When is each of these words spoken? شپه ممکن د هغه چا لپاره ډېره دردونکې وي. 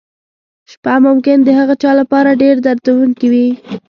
شپه 0.71 0.93
ممکن 1.07 1.37
د 1.43 1.49
هغه 1.59 1.75
چا 1.81 1.91
لپاره 1.99 2.37
ډېره 2.41 2.59
دردونکې 2.65 3.27
وي. 3.31 3.47